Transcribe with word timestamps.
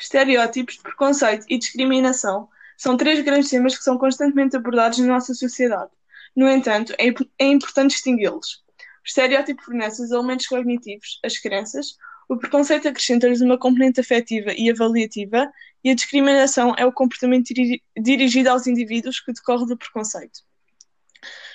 Estereótipos, 0.00 0.78
preconceito 0.78 1.44
e 1.48 1.58
discriminação 1.58 2.48
são 2.76 2.96
três 2.96 3.22
grandes 3.22 3.50
temas 3.50 3.76
que 3.76 3.84
são 3.84 3.98
constantemente 3.98 4.56
abordados 4.56 4.98
na 4.98 5.06
nossa 5.08 5.34
sociedade. 5.34 5.90
No 6.34 6.48
entanto, 6.48 6.94
é, 6.98 7.08
é 7.38 7.46
importante 7.46 7.92
distingui-los. 7.92 8.64
O 8.78 9.06
estereótipo 9.06 9.62
fornece 9.62 10.02
os 10.02 10.10
elementos 10.10 10.46
cognitivos, 10.46 11.20
as 11.22 11.36
crenças, 11.36 11.98
o 12.30 12.36
preconceito 12.36 12.88
acrescenta-lhes 12.88 13.42
uma 13.42 13.58
componente 13.58 14.00
afetiva 14.00 14.52
e 14.56 14.70
avaliativa, 14.70 15.52
e 15.84 15.90
a 15.90 15.94
discriminação 15.94 16.74
é 16.78 16.86
o 16.86 16.92
comportamento 16.92 17.52
diri 17.52 17.82
dirigido 18.00 18.48
aos 18.48 18.66
indivíduos 18.66 19.20
que 19.20 19.32
decorre 19.32 19.66
do 19.66 19.76
preconceito. 19.76 20.40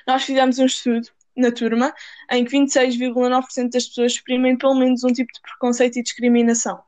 Nós 0.06 0.24
fizemos 0.24 0.60
um 0.60 0.66
estudo 0.66 1.08
na 1.36 1.52
turma 1.52 1.94
em 2.32 2.46
que 2.46 2.56
26,9% 2.56 3.72
das 3.72 3.88
pessoas 3.88 4.14
exprimem 4.14 4.58
pelo 4.58 4.76
menos 4.76 5.04
um 5.04 5.12
tipo 5.12 5.32
de 5.34 5.42
preconceito 5.42 5.98
e 5.98 6.04
discriminação. 6.04 6.80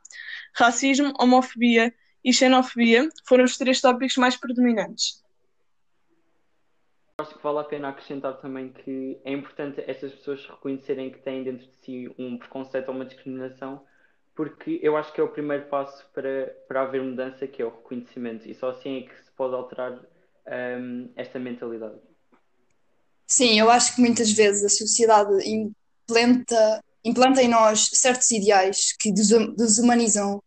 Racismo, 0.57 1.13
homofobia 1.19 1.93
e 2.23 2.33
xenofobia 2.33 3.07
foram 3.27 3.43
os 3.43 3.57
três 3.57 3.79
tópicos 3.79 4.17
mais 4.17 4.35
predominantes. 4.35 5.23
Acho 7.19 7.35
que 7.35 7.43
vale 7.43 7.59
a 7.59 7.63
pena 7.63 7.89
acrescentar 7.89 8.37
também 8.37 8.69
que 8.69 9.19
é 9.23 9.31
importante 9.31 9.83
essas 9.87 10.13
pessoas 10.13 10.45
reconhecerem 10.47 11.11
que 11.11 11.19
têm 11.19 11.43
dentro 11.43 11.67
de 11.67 11.75
si 11.77 12.15
um 12.17 12.37
preconceito 12.37 12.89
ou 12.89 12.95
uma 12.95 13.05
discriminação, 13.05 13.83
porque 14.35 14.79
eu 14.81 14.97
acho 14.97 15.13
que 15.13 15.21
é 15.21 15.23
o 15.23 15.29
primeiro 15.29 15.65
passo 15.65 16.05
para, 16.13 16.55
para 16.67 16.81
haver 16.81 17.01
mudança, 17.03 17.47
que 17.47 17.61
é 17.61 17.65
o 17.65 17.69
reconhecimento, 17.69 18.47
e 18.47 18.53
só 18.53 18.69
assim 18.69 18.97
é 18.97 19.01
que 19.01 19.15
se 19.23 19.31
pode 19.31 19.53
alterar 19.53 19.99
um, 20.47 21.11
esta 21.15 21.39
mentalidade. 21.39 21.99
Sim, 23.27 23.59
eu 23.59 23.69
acho 23.69 23.95
que 23.95 24.01
muitas 24.01 24.31
vezes 24.31 24.63
a 24.63 24.69
sociedade 24.69 25.33
implanta, 25.47 26.83
implanta 27.03 27.41
em 27.41 27.47
nós 27.47 27.89
certos 27.93 28.31
ideais 28.31 28.95
que 28.99 29.11
desumanizam 29.11 30.41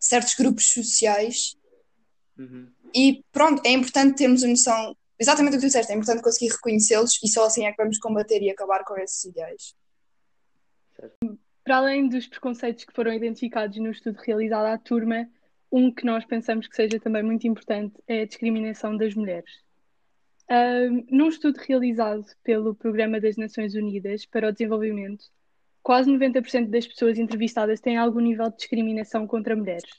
certos 0.00 0.34
grupos 0.34 0.72
sociais. 0.72 1.56
Uhum. 2.38 2.72
E 2.94 3.22
pronto, 3.30 3.62
é 3.64 3.70
importante 3.70 4.16
termos 4.16 4.42
a 4.42 4.48
noção, 4.48 4.96
exatamente 5.18 5.52
o 5.52 5.56
que 5.56 5.62
tu 5.62 5.66
disseste, 5.66 5.92
é 5.92 5.94
importante 5.94 6.22
conseguir 6.22 6.50
reconhecê-los 6.50 7.20
e 7.22 7.28
só 7.28 7.44
assim 7.44 7.66
é 7.66 7.70
que 7.70 7.76
vamos 7.82 7.98
combater 7.98 8.42
e 8.42 8.50
acabar 8.50 8.82
com 8.84 8.96
esses 8.96 9.22
ideais. 9.24 9.74
Para 11.62 11.76
além 11.76 12.08
dos 12.08 12.26
preconceitos 12.26 12.84
que 12.84 12.92
foram 12.92 13.12
identificados 13.12 13.76
no 13.76 13.90
estudo 13.90 14.16
realizado 14.16 14.66
à 14.66 14.78
turma, 14.78 15.28
um 15.70 15.92
que 15.92 16.04
nós 16.04 16.24
pensamos 16.24 16.66
que 16.66 16.74
seja 16.74 16.98
também 16.98 17.22
muito 17.22 17.46
importante 17.46 17.94
é 18.08 18.22
a 18.22 18.26
discriminação 18.26 18.96
das 18.96 19.14
mulheres. 19.14 19.50
Uh, 20.50 21.06
num 21.08 21.28
estudo 21.28 21.58
realizado 21.58 22.24
pelo 22.42 22.74
Programa 22.74 23.20
das 23.20 23.36
Nações 23.36 23.74
Unidas 23.74 24.26
para 24.26 24.48
o 24.48 24.52
Desenvolvimento, 24.52 25.26
quase 25.82 26.10
90% 26.10 26.68
das 26.68 26.86
pessoas 26.86 27.18
entrevistadas 27.18 27.80
têm 27.80 27.96
algum 27.96 28.20
nível 28.20 28.50
de 28.50 28.56
discriminação 28.56 29.26
contra 29.26 29.56
mulheres. 29.56 29.90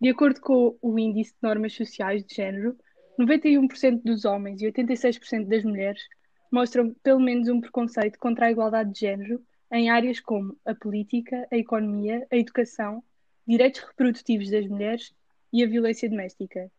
De 0.00 0.08
acordo 0.08 0.40
com 0.40 0.78
o 0.80 0.98
Índice 0.98 1.32
de 1.32 1.38
Normas 1.42 1.74
Sociais 1.74 2.24
de 2.24 2.34
Género, 2.34 2.76
91% 3.18 4.00
dos 4.02 4.24
homens 4.24 4.62
e 4.62 4.66
86% 4.66 5.46
das 5.46 5.62
mulheres 5.62 6.02
mostram 6.50 6.94
pelo 7.02 7.20
menos 7.20 7.48
um 7.48 7.60
preconceito 7.60 8.18
contra 8.18 8.46
a 8.46 8.50
igualdade 8.50 8.92
de 8.92 9.00
género 9.00 9.42
em 9.70 9.90
áreas 9.90 10.18
como 10.18 10.56
a 10.64 10.74
política, 10.74 11.46
a 11.52 11.56
economia, 11.56 12.26
a 12.30 12.36
educação, 12.36 13.04
direitos 13.46 13.82
reprodutivos 13.82 14.50
das 14.50 14.66
mulheres 14.66 15.14
e 15.52 15.62
a 15.62 15.66
violência 15.66 16.08
doméstica. 16.08 16.70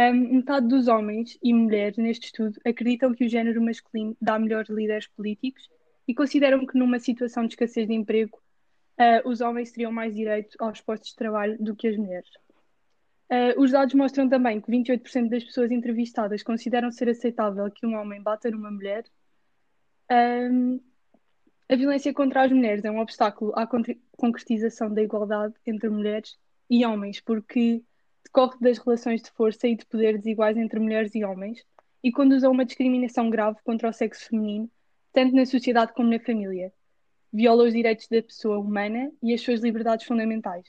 Um, 0.00 0.38
metade 0.38 0.66
dos 0.66 0.88
homens 0.88 1.38
e 1.42 1.54
mulheres 1.54 1.96
neste 1.98 2.26
estudo 2.26 2.58
acreditam 2.64 3.14
que 3.14 3.24
o 3.24 3.28
género 3.28 3.62
masculino 3.62 4.16
dá 4.20 4.38
melhores 4.38 4.68
líderes 4.68 5.06
políticos 5.06 5.68
e 6.06 6.14
consideram 6.14 6.66
que 6.66 6.78
numa 6.78 6.98
situação 6.98 7.46
de 7.46 7.54
escassez 7.54 7.86
de 7.86 7.94
emprego, 7.94 8.38
uh, 8.98 9.28
os 9.28 9.40
homens 9.40 9.72
teriam 9.72 9.92
mais 9.92 10.14
direito 10.14 10.56
aos 10.58 10.80
postos 10.80 11.10
de 11.10 11.16
trabalho 11.16 11.56
do 11.58 11.74
que 11.74 11.88
as 11.88 11.96
mulheres. 11.96 12.30
Uh, 13.30 13.60
os 13.60 13.70
dados 13.70 13.94
mostram 13.94 14.28
também 14.28 14.60
que 14.60 14.70
28% 14.70 15.28
das 15.28 15.44
pessoas 15.44 15.70
entrevistadas 15.70 16.42
consideram 16.42 16.90
ser 16.92 17.08
aceitável 17.08 17.70
que 17.70 17.86
um 17.86 17.94
homem 17.94 18.22
bata 18.22 18.50
numa 18.50 18.70
mulher. 18.70 19.04
Um, 20.10 20.78
a 21.68 21.76
violência 21.76 22.12
contra 22.12 22.44
as 22.44 22.52
mulheres 22.52 22.84
é 22.84 22.90
um 22.90 23.00
obstáculo 23.00 23.52
à 23.56 23.66
concretização 24.16 24.92
da 24.92 25.02
igualdade 25.02 25.54
entre 25.66 25.88
mulheres 25.88 26.36
e 26.68 26.84
homens, 26.84 27.20
porque 27.20 27.82
decorre 28.22 28.58
das 28.60 28.78
relações 28.78 29.22
de 29.22 29.30
força 29.30 29.66
e 29.66 29.74
de 29.74 29.86
poder 29.86 30.18
desiguais 30.18 30.56
entre 30.58 30.78
mulheres 30.78 31.14
e 31.14 31.24
homens 31.24 31.64
e 32.02 32.12
conduz 32.12 32.44
a 32.44 32.50
uma 32.50 32.66
discriminação 32.66 33.30
grave 33.30 33.58
contra 33.64 33.88
o 33.88 33.92
sexo 33.92 34.28
feminino 34.28 34.70
tanto 35.14 35.34
na 35.34 35.46
sociedade 35.46 35.94
como 35.94 36.10
na 36.10 36.18
família. 36.18 36.72
Viola 37.32 37.64
os 37.64 37.72
direitos 37.72 38.08
da 38.08 38.20
pessoa 38.20 38.58
humana 38.58 39.10
e 39.22 39.32
as 39.32 39.40
suas 39.40 39.60
liberdades 39.60 40.04
fundamentais. 40.04 40.66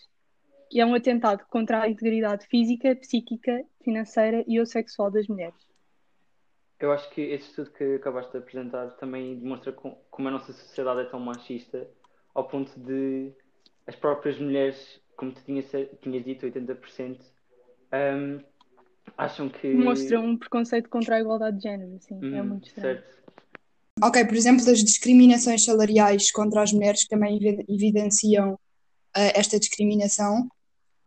E 0.71 0.79
é 0.79 0.85
um 0.85 0.93
atentado 0.93 1.45
contra 1.49 1.81
a 1.81 1.89
integridade 1.89 2.45
física, 2.47 2.95
psíquica, 2.95 3.65
financeira 3.83 4.43
e 4.47 4.59
ou 4.59 4.65
sexual 4.65 5.11
das 5.11 5.27
mulheres. 5.27 5.55
Eu 6.79 6.91
acho 6.91 7.09
que 7.09 7.21
esse 7.21 7.49
estudo 7.49 7.71
que 7.71 7.95
acabaste 7.95 8.31
de 8.31 8.37
apresentar 8.37 8.91
também 8.97 9.39
demonstra 9.39 9.73
como 9.73 10.27
a 10.27 10.31
nossa 10.31 10.53
sociedade 10.53 11.01
é 11.01 11.05
tão 11.05 11.19
machista, 11.19 11.87
ao 12.33 12.47
ponto 12.47 12.71
de 12.79 13.31
as 13.87 13.95
próprias 13.95 14.39
mulheres, 14.39 15.01
como 15.15 15.31
tu 15.31 15.41
tinhas, 15.43 15.71
tinhas 16.01 16.23
dito, 16.23 16.45
80%, 16.45 17.19
um, 17.93 18.39
acham 19.17 19.49
que. 19.49 19.73
Mostram 19.73 20.25
um 20.25 20.37
preconceito 20.37 20.89
contra 20.89 21.15
a 21.15 21.19
igualdade 21.19 21.57
de 21.57 21.63
género, 21.63 21.97
sim, 21.99 22.19
hum, 22.21 22.35
é 22.35 22.41
muito 22.41 22.67
estranho. 22.67 22.97
Certo. 22.97 23.25
Ok, 24.01 24.25
por 24.25 24.35
exemplo, 24.35 24.65
das 24.65 24.83
discriminações 24.83 25.63
salariais 25.63 26.29
contra 26.29 26.61
as 26.61 26.73
mulheres 26.73 27.03
que 27.03 27.09
também 27.09 27.39
evidenciam 27.69 28.53
uh, 28.53 28.59
esta 29.33 29.57
discriminação, 29.57 30.49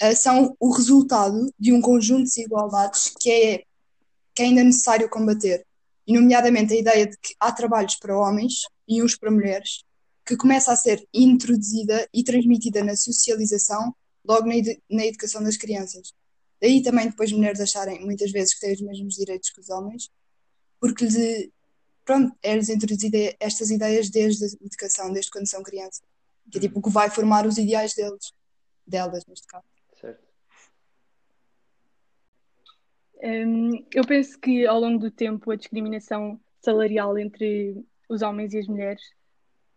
uh, 0.02 0.16
são 0.16 0.56
o 0.58 0.72
resultado 0.72 1.52
de 1.58 1.70
um 1.70 1.82
conjunto 1.82 2.24
de 2.24 2.30
desigualdades 2.30 3.12
que 3.20 3.30
é, 3.30 3.62
que 4.34 4.42
é 4.42 4.46
ainda 4.46 4.64
necessário 4.64 5.08
combater, 5.10 5.66
e 6.06 6.14
nomeadamente 6.14 6.72
a 6.72 6.78
ideia 6.78 7.06
de 7.06 7.16
que 7.18 7.34
há 7.38 7.52
trabalhos 7.52 7.96
para 7.96 8.18
homens 8.18 8.62
e 8.88 9.02
uns 9.02 9.14
para 9.14 9.30
mulheres, 9.30 9.84
que 10.24 10.34
começa 10.34 10.72
a 10.72 10.76
ser 10.76 11.06
introduzida 11.12 12.08
e 12.12 12.24
transmitida 12.24 12.82
na 12.82 12.96
socialização, 12.96 13.94
logo 14.26 14.46
na, 14.46 14.54
na 14.90 15.04
educação 15.04 15.42
das 15.42 15.58
crianças. 15.58 16.14
Daí 16.60 16.82
também 16.82 17.08
depois 17.08 17.30
mulheres 17.32 17.60
acharem 17.60 18.02
muitas 18.02 18.32
vezes 18.32 18.54
que 18.54 18.60
têm 18.60 18.72
os 18.72 18.80
mesmos 18.80 19.14
direitos 19.14 19.50
que 19.50 19.60
os 19.60 19.68
homens, 19.68 20.08
porque 20.80 21.04
lhe 21.04 21.52
pronto, 22.08 22.34
é-lhes 22.42 22.70
introduzida 22.70 23.18
estas 23.38 23.70
ideias 23.70 24.08
desde 24.08 24.46
a 24.46 24.48
educação, 24.64 25.12
desde 25.12 25.30
quando 25.30 25.46
são 25.46 25.62
crianças. 25.62 26.02
Que 26.50 26.56
é 26.56 26.60
tipo 26.62 26.78
o 26.78 26.82
que 26.82 26.88
vai 26.88 27.10
formar 27.10 27.46
os 27.46 27.58
ideais 27.58 27.94
deles, 27.94 28.32
delas, 28.86 29.26
neste 29.26 29.46
caso. 29.46 29.66
Certo. 30.00 30.26
Um, 33.22 33.84
eu 33.92 34.06
penso 34.06 34.38
que 34.38 34.66
ao 34.66 34.80
longo 34.80 34.98
do 34.98 35.10
tempo 35.10 35.50
a 35.50 35.56
discriminação 35.56 36.40
salarial 36.62 37.18
entre 37.18 37.84
os 38.08 38.22
homens 38.22 38.54
e 38.54 38.58
as 38.58 38.66
mulheres 38.66 39.02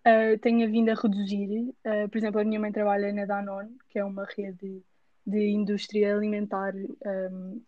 uh, 0.07 0.39
tenha 0.39 0.69
vindo 0.69 0.87
a 0.87 0.95
reduzir. 0.95 1.67
Uh, 1.85 2.07
por 2.09 2.17
exemplo, 2.17 2.39
a 2.39 2.45
minha 2.45 2.61
mãe 2.61 2.71
trabalha 2.71 3.11
na 3.11 3.25
Danone, 3.25 3.77
que 3.89 3.99
é 3.99 4.05
uma 4.05 4.25
rede 4.37 4.81
de 5.27 5.49
indústria 5.49 6.15
alimentar 6.15 6.73
um, 6.73 7.61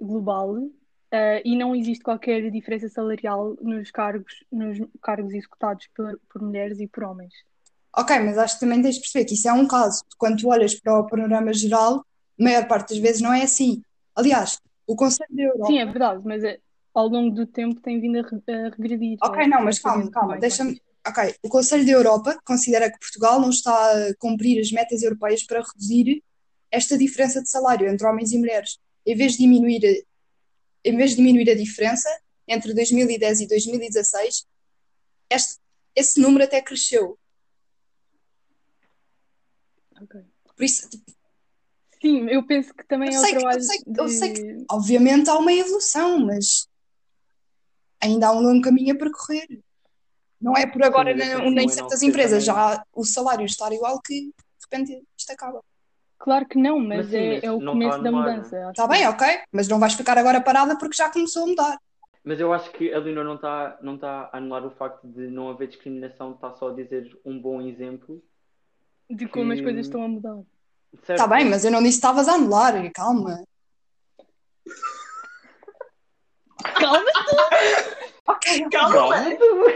global, 0.00 0.56
Uh, 1.12 1.40
e 1.44 1.56
não 1.56 1.74
existe 1.74 2.02
qualquer 2.02 2.50
diferença 2.50 2.88
salarial 2.88 3.56
nos 3.62 3.92
cargos, 3.92 4.44
nos 4.50 4.78
cargos 5.00 5.32
executados 5.32 5.86
por, 5.94 6.18
por, 6.28 6.42
mulheres 6.42 6.80
e 6.80 6.88
por 6.88 7.04
homens. 7.04 7.32
Ok, 7.96 8.18
mas 8.18 8.36
acho 8.36 8.54
que 8.54 8.60
também 8.60 8.82
tens 8.82 8.96
de 8.96 9.02
perceber 9.02 9.24
que 9.24 9.34
isso 9.34 9.48
é 9.48 9.52
um 9.52 9.68
caso. 9.68 10.02
Quando 10.18 10.40
tu 10.40 10.48
olhas 10.48 10.74
para 10.74 10.98
o 10.98 11.06
panorama 11.06 11.52
geral, 11.52 12.04
a 12.38 12.42
maior 12.42 12.66
parte 12.66 12.90
das 12.90 12.98
vezes 12.98 13.22
não 13.22 13.32
é 13.32 13.42
assim. 13.42 13.82
Aliás, 14.16 14.60
o 14.86 14.96
Conselho 14.96 15.30
da 15.30 15.42
Europa. 15.42 15.66
Sim, 15.66 15.78
é 15.78 15.86
verdade, 15.86 16.22
mas 16.24 16.42
é, 16.42 16.58
ao 16.92 17.08
longo 17.08 17.34
do 17.34 17.46
tempo 17.46 17.80
tem 17.80 18.00
vindo 18.00 18.18
a, 18.18 18.70
regredir. 18.76 19.18
Ok, 19.22 19.46
não, 19.46 19.62
mas 19.62 19.78
calma, 19.78 20.10
calma, 20.10 20.38
deixa-me. 20.38 20.80
Ok, 21.06 21.36
o 21.44 21.48
Conselho 21.48 21.86
da 21.86 21.92
Europa 21.92 22.36
considera 22.44 22.90
que 22.90 22.98
Portugal 22.98 23.40
não 23.40 23.50
está 23.50 23.72
a 23.72 24.14
cumprir 24.18 24.60
as 24.60 24.72
metas 24.72 25.04
europeias 25.04 25.44
para 25.44 25.60
reduzir 25.62 26.20
esta 26.68 26.98
diferença 26.98 27.40
de 27.40 27.48
salário 27.48 27.88
entre 27.88 28.04
homens 28.06 28.32
e 28.32 28.38
mulheres. 28.38 28.78
Em 29.06 29.14
vez 29.14 29.32
de 29.32 29.38
diminuir 29.38 30.04
em 30.86 30.96
vez 30.96 31.10
de 31.10 31.16
diminuir 31.16 31.50
a 31.50 31.54
diferença 31.54 32.08
entre 32.46 32.72
2010 32.72 33.40
e 33.40 33.48
2016, 33.48 34.46
este, 35.30 35.58
esse 35.94 36.20
número 36.20 36.44
até 36.44 36.62
cresceu. 36.62 37.18
Ok. 40.00 40.20
Por 40.54 40.64
isso, 40.64 40.88
tipo, 40.88 41.16
Sim, 42.00 42.28
eu 42.28 42.46
penso 42.46 42.72
que 42.74 42.86
também 42.86 43.14
é 43.14 43.18
o 43.18 43.22
trabalho. 43.22 43.58
eu, 43.58 43.62
sei, 43.62 43.78
de... 43.84 44.00
eu 44.00 44.08
sei 44.08 44.32
que, 44.32 44.64
obviamente, 44.70 45.28
há 45.28 45.36
uma 45.38 45.52
evolução, 45.52 46.18
mas 46.18 46.68
ainda 48.00 48.28
há 48.28 48.32
um 48.32 48.40
longo 48.40 48.62
caminho 48.62 48.94
a 48.94 48.98
percorrer. 48.98 49.60
Não 50.40 50.56
é 50.56 50.66
por 50.66 50.84
agora, 50.84 51.12
Sim, 51.12 51.18
nem, 51.18 51.50
nem 51.52 51.68
certas 51.68 52.02
empresas, 52.02 52.44
já 52.44 52.84
o 52.92 53.04
salário 53.04 53.46
estar 53.46 53.72
igual 53.72 54.00
que 54.02 54.26
de 54.26 54.32
repente 54.70 55.02
isto 55.18 55.32
acaba. 55.32 55.64
Claro 56.18 56.46
que 56.46 56.58
não, 56.58 56.78
mas, 56.78 56.98
mas 56.98 57.06
sim, 57.08 57.16
é, 57.16 57.46
é, 57.46 57.52
o 57.52 57.58
começo 57.58 58.02
da 58.02 58.10
mudança. 58.10 58.70
Está 58.70 58.86
bem, 58.86 59.06
ok, 59.06 59.26
mas 59.52 59.68
não 59.68 59.78
vais 59.78 59.94
ficar 59.94 60.16
agora 60.18 60.40
parada 60.40 60.76
porque 60.78 60.96
já 60.96 61.10
começou 61.10 61.44
a 61.44 61.46
mudar. 61.46 61.78
Mas 62.24 62.40
eu 62.40 62.52
acho 62.52 62.70
que 62.72 62.92
a 62.92 62.98
Leonor 62.98 63.24
não 63.24 63.34
está 63.36 63.78
não 63.82 63.98
tá 63.98 64.30
a 64.32 64.38
anular 64.38 64.64
o 64.64 64.70
facto 64.70 65.06
de 65.06 65.28
não 65.28 65.48
haver 65.48 65.68
discriminação, 65.68 66.32
está 66.32 66.50
só 66.52 66.70
a 66.70 66.74
dizer 66.74 67.08
um 67.24 67.38
bom 67.38 67.60
exemplo. 67.60 68.22
De 69.08 69.28
como 69.28 69.52
que... 69.52 69.58
as 69.58 69.60
coisas 69.60 69.86
estão 69.86 70.02
a 70.02 70.08
mudar. 70.08 70.38
Está 70.92 71.14
tá 71.14 71.26
bem, 71.26 71.44
mas 71.44 71.64
eu 71.64 71.70
não 71.70 71.82
disse 71.82 72.00
que 72.00 72.06
estavas 72.06 72.28
a 72.28 72.34
anular, 72.34 72.90
calma. 72.92 73.44
Calma 76.62 77.04
Ok, 78.26 78.68
Calma! 78.70 79.16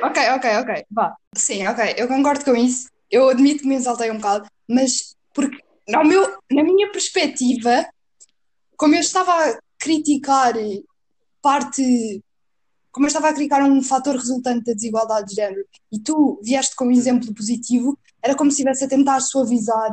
ok, 0.03 0.29
ok, 0.37 0.57
ok, 0.59 0.85
vá. 0.91 1.15
Sim, 1.37 1.67
ok, 1.69 1.95
eu 1.97 2.09
concordo 2.09 2.45
com 2.45 2.57
isso. 2.57 2.89
Eu 3.11 3.29
admito 3.29 3.63
que 3.63 3.69
me 3.69 3.77
exaltei 3.77 4.11
um 4.11 4.17
bocado, 4.17 4.49
mas 4.69 5.15
porque 5.33 5.59
no 5.91 6.05
meu, 6.05 6.39
na 6.51 6.63
minha 6.63 6.91
perspectiva, 6.91 7.87
como 8.77 8.95
eu 8.95 9.01
estava 9.01 9.33
a 9.33 9.59
criticar 9.79 10.55
parte, 11.43 12.23
como 12.93 13.07
eu 13.07 13.09
estava 13.09 13.29
a 13.29 13.33
criticar 13.33 13.63
um 13.63 13.83
fator 13.83 14.15
resultante 14.15 14.65
da 14.65 14.73
desigualdade 14.73 15.29
de 15.29 15.35
género 15.35 15.65
e 15.93 15.99
tu 15.99 16.41
vieste 16.43 16.77
com 16.77 16.87
um 16.87 16.91
exemplo 16.91 17.35
positivo, 17.35 17.99
era 18.23 18.35
como 18.35 18.51
se 18.51 18.57
estivesse 18.57 18.85
a 18.85 18.89
tentar 18.89 19.21
suavizar 19.21 19.91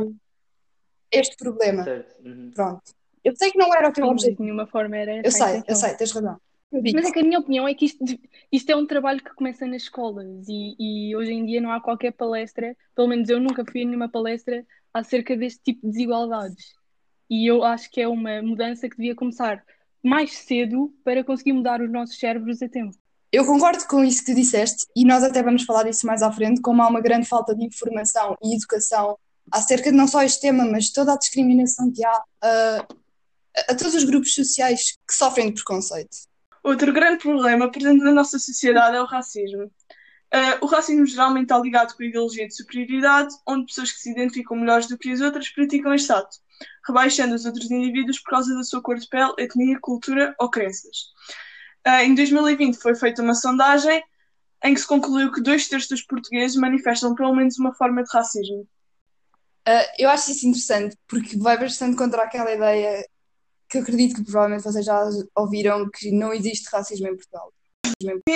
este 1.11 1.35
problema. 1.37 1.83
Certo. 1.83 2.25
Uhum. 2.25 2.51
Pronto. 2.53 2.81
Eu 3.23 3.35
sei 3.35 3.51
que 3.51 3.57
não 3.57 3.73
era 3.73 3.89
o 3.89 3.91
teu 3.91 4.03
Sim, 4.05 4.09
de 4.09 4.13
objetivo. 4.13 4.43
nenhuma 4.43 4.67
forma 4.67 4.97
era 4.97 5.21
Eu 5.25 5.31
sei, 5.31 5.63
eu 5.67 5.75
sei, 5.75 5.95
tens 5.95 6.11
razão. 6.11 6.39
Mas 6.71 7.05
é 7.05 7.11
que 7.11 7.19
a 7.19 7.23
minha 7.23 7.39
opinião 7.39 7.67
é 7.67 7.73
que 7.73 7.85
isto, 7.85 8.03
isto 8.51 8.69
é 8.69 8.75
um 8.75 8.85
trabalho 8.85 9.23
que 9.23 9.33
começa 9.33 9.65
nas 9.65 9.83
escolas 9.83 10.45
e, 10.49 10.75
e 10.77 11.15
hoje 11.15 11.31
em 11.31 11.45
dia 11.45 11.61
não 11.61 11.71
há 11.71 11.79
qualquer 11.79 12.11
palestra, 12.11 12.75
pelo 12.93 13.07
menos 13.07 13.29
eu 13.29 13.39
nunca 13.39 13.63
fui 13.63 13.83
a 13.83 13.85
nenhuma 13.85 14.09
palestra 14.09 14.65
acerca 14.97 15.35
deste 15.35 15.61
tipo 15.63 15.81
de 15.87 15.93
desigualdades. 15.93 16.73
E 17.29 17.49
eu 17.49 17.63
acho 17.63 17.89
que 17.89 18.01
é 18.01 18.07
uma 18.07 18.41
mudança 18.41 18.89
que 18.89 18.97
devia 18.97 19.15
começar 19.15 19.63
mais 20.03 20.37
cedo 20.37 20.93
para 21.03 21.23
conseguir 21.23 21.53
mudar 21.53 21.81
os 21.81 21.91
nossos 21.91 22.17
cérebros 22.17 22.61
a 22.61 22.69
tempo. 22.69 22.95
Eu 23.31 23.45
concordo 23.45 23.85
com 23.87 24.03
isso 24.03 24.23
que 24.23 24.31
tu 24.31 24.35
disseste, 24.35 24.85
e 24.95 25.03
nós 25.03 25.23
até 25.23 25.43
vamos 25.43 25.63
falar 25.63 25.83
disso 25.83 26.07
mais 26.07 26.21
à 26.21 26.31
frente, 26.31 26.61
como 26.61 26.81
há 26.81 26.87
uma 26.87 27.01
grande 27.01 27.27
falta 27.27 27.53
de 27.53 27.65
informação 27.65 28.37
e 28.41 28.55
educação 28.55 29.17
acerca 29.51 29.91
de 29.91 29.97
não 29.97 30.07
só 30.07 30.23
este 30.23 30.41
tema, 30.41 30.65
mas 30.65 30.91
toda 30.91 31.13
a 31.13 31.17
discriminação 31.17 31.91
que 31.91 32.03
há 32.05 32.23
a, 32.41 32.87
a 33.69 33.75
todos 33.75 33.95
os 33.95 34.03
grupos 34.05 34.33
sociais 34.33 34.97
que 35.07 35.13
sofrem 35.13 35.47
de 35.47 35.55
preconceito. 35.55 36.15
Outro 36.63 36.93
grande 36.93 37.21
problema 37.21 37.69
presente 37.71 38.03
na 38.03 38.11
nossa 38.11 38.39
sociedade 38.39 38.95
é 38.95 39.01
o 39.01 39.05
racismo. 39.05 39.69
Ah, 40.31 40.57
o 40.61 40.65
racismo 40.65 41.05
geralmente 41.05 41.43
está 41.43 41.57
ligado 41.57 41.95
com 41.95 42.03
a 42.03 42.05
ideologia 42.05 42.47
de 42.47 42.55
superioridade, 42.55 43.33
onde 43.47 43.65
pessoas 43.65 43.91
que 43.91 43.99
se 43.99 44.11
identificam 44.11 44.57
melhores 44.57 44.87
do 44.87 44.97
que 44.97 45.11
as 45.11 45.21
outras 45.21 45.49
praticam 45.49 45.93
este 45.93 46.11
ato, 46.11 46.37
rebaixando 46.85 47.33
os 47.33 47.45
outros 47.45 47.69
indivíduos 47.71 48.19
por 48.19 48.31
causa 48.31 48.53
da 48.55 48.63
sua 48.63 48.81
cor 48.81 48.97
de 48.97 49.07
pele, 49.07 49.33
etnia, 49.37 49.79
cultura 49.79 50.35
ou 50.39 50.49
crenças. 50.49 50.97
Ah, 51.83 52.03
em 52.03 52.13
2020 52.13 52.77
foi 52.77 52.95
feita 52.95 53.21
uma 53.21 53.35
sondagem 53.35 54.03
em 54.63 54.73
que 54.73 54.79
se 54.79 54.87
concluiu 54.87 55.31
que 55.31 55.41
dois 55.41 55.67
terços 55.67 55.89
dos 55.89 56.01
portugueses 56.01 56.57
manifestam 56.57 57.15
pelo 57.15 57.33
menos 57.33 57.57
uma 57.59 57.73
forma 57.73 58.03
de 58.03 58.09
racismo. 58.11 58.67
Uh, 59.67 59.87
eu 59.97 60.09
acho 60.09 60.31
isso 60.31 60.47
interessante 60.47 60.97
porque 61.07 61.37
vai 61.37 61.57
bastante 61.57 61.97
contra 61.97 62.23
aquela 62.23 62.51
ideia 62.51 63.05
que 63.69 63.77
acredito 63.77 64.15
que 64.15 64.23
provavelmente 64.23 64.63
vocês 64.63 64.85
já 64.85 65.09
ouviram 65.35 65.89
que 65.89 66.09
não 66.11 66.33
existe 66.33 66.69
racismo 66.69 67.07
em 67.07 67.15
Portugal. 67.15 67.53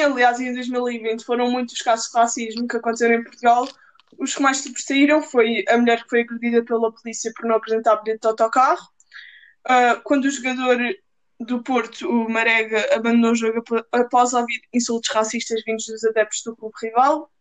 Aliás, 0.05 0.39
em 0.39 0.53
2020 0.53 1.23
foram 1.23 1.49
muitos 1.49 1.75
os 1.75 1.81
casos 1.81 2.11
de 2.11 2.17
racismo 2.17 2.67
que 2.67 2.77
aconteceram 2.77 3.15
em 3.15 3.23
Portugal. 3.23 3.67
Os 4.17 4.35
que 4.35 4.41
mais 4.41 4.57
sobressaíram 4.57 5.21
foi 5.21 5.63
a 5.67 5.77
mulher 5.77 6.03
que 6.03 6.09
foi 6.09 6.21
agredida 6.21 6.63
pela 6.63 6.91
polícia 6.91 7.31
por 7.35 7.45
não 7.45 7.55
apresentar 7.55 7.97
bilhete 7.97 8.21
de 8.21 8.27
autocarro. 8.27 8.87
Ah, 9.65 10.01
quando 10.03 10.25
o 10.25 10.29
jogador 10.29 10.77
do 11.39 11.63
Porto, 11.63 12.07
o 12.07 12.29
Marega, 12.29 12.93
abandonou 12.93 13.31
o 13.31 13.35
jogo 13.35 13.59
ap- 13.59 13.87
após 13.91 14.33
ouvir 14.33 14.61
insultos 14.73 15.09
racistas 15.09 15.63
vindos 15.65 15.85
dos 15.85 16.03
adeptos 16.03 16.43
do 16.43 16.55
clube 16.55 16.75
rival. 16.81 17.31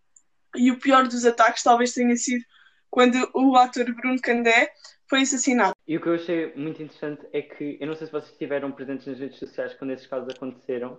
E 0.57 0.71
o 0.71 0.79
pior 0.79 1.07
dos 1.07 1.25
ataques 1.25 1.63
talvez 1.63 1.93
tenha 1.93 2.17
sido 2.17 2.45
quando 2.89 3.31
o 3.35 3.57
ator 3.57 3.85
Bruno 3.95 4.21
Candé 4.21 4.73
foi 5.09 5.23
assassinado. 5.23 5.75
E 5.87 5.97
o 5.97 6.01
que 6.01 6.09
eu 6.09 6.15
achei 6.15 6.53
muito 6.55 6.83
interessante 6.83 7.27
é 7.33 7.43
que, 7.43 7.79
eu 7.81 7.87
não 7.87 7.95
sei 7.95 8.07
se 8.07 8.13
vocês 8.13 8.33
estiveram 8.33 8.73
presentes 8.73 9.07
nas 9.07 9.19
redes 9.19 9.39
sociais 9.39 9.75
quando 9.75 9.93
esses 9.93 10.07
casos 10.07 10.29
aconteceram, 10.35 10.99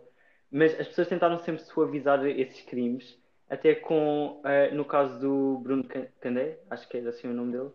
mas 0.52 0.74
as 0.80 0.88
pessoas 0.88 1.08
tentaram 1.08 1.38
sempre 1.40 1.64
suavizar 1.64 2.26
esses 2.26 2.62
crimes, 2.64 3.18
até 3.50 3.76
com, 3.76 4.42
eh, 4.46 4.72
no 4.72 4.86
caso 4.86 5.20
do 5.20 5.60
Bruno 5.60 5.84
Can- 5.88 6.08
Candé, 6.20 6.60
acho 6.70 6.88
que 6.90 6.98
é 6.98 7.08
assim 7.08 7.28
o 7.28 7.34
nome 7.34 7.54
dele, 7.54 7.72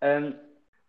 ahm, 0.00 0.32